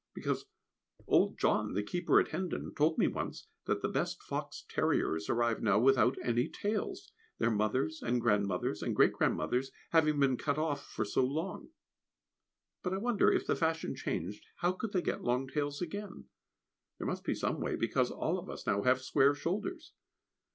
Because 0.15 0.45
old 1.05 1.37
John, 1.37 1.73
the 1.73 1.83
keeper 1.83 2.19
at 2.19 2.29
Hendon, 2.29 2.73
told 2.73 2.97
me 2.97 3.05
once 3.07 3.45
that 3.65 3.83
the 3.83 3.87
best 3.87 4.23
fox 4.23 4.65
terriers 4.67 5.29
arrive 5.29 5.61
now 5.61 5.77
without 5.77 6.17
any 6.23 6.49
tails, 6.49 7.11
their 7.37 7.51
mothers' 7.51 8.01
and 8.01 8.19
grand 8.19 8.47
mothers' 8.47 8.81
and 8.81 8.95
great 8.95 9.11
grandmothers' 9.13 9.69
having 9.91 10.19
been 10.19 10.37
cut 10.37 10.57
off 10.57 10.83
for 10.83 11.05
so 11.05 11.23
long; 11.23 11.69
but 12.81 12.93
I 12.95 12.97
wonder, 12.97 13.31
if 13.31 13.45
the 13.45 13.55
fashion 13.55 13.93
changed, 13.95 14.43
how 14.55 14.71
could 14.71 14.91
they 14.91 15.03
get 15.03 15.21
long 15.23 15.47
tails 15.47 15.83
again? 15.83 16.25
There 16.97 17.05
must 17.05 17.23
be 17.23 17.35
some 17.35 17.61
way, 17.61 17.75
because 17.75 18.09
all 18.09 18.39
of 18.39 18.49
us 18.49 18.65
now 18.65 18.81
have 18.81 19.03
square 19.03 19.35
shoulders. 19.35 19.93